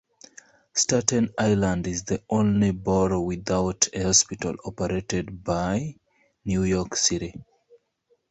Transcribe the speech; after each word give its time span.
Staten 0.73 1.29
Island 1.37 1.85
is 1.85 2.05
the 2.05 2.23
only 2.27 2.71
borough 2.71 3.21
without 3.21 3.87
a 3.93 4.01
hospital 4.05 4.55
operated 4.65 5.43
by 5.43 5.95
New 6.43 6.63
York 6.63 6.95
City. 6.95 7.35